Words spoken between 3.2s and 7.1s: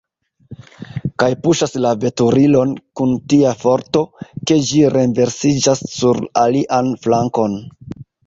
tia forto, ke ĝi renversiĝas sur alian